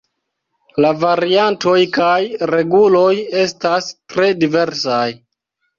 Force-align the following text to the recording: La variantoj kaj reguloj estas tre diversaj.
La 0.85 0.93
variantoj 1.03 1.75
kaj 1.99 2.17
reguloj 2.55 3.13
estas 3.45 3.95
tre 4.17 4.35
diversaj. 4.43 5.03